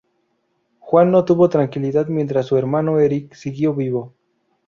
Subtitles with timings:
[0.79, 4.15] Juan no tuvo tranquilidad mientras su hermano Erik siguió vivo.